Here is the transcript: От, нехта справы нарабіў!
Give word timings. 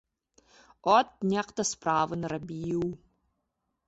От, 0.97 1.09
нехта 1.33 1.61
справы 1.71 2.13
нарабіў! 2.21 2.81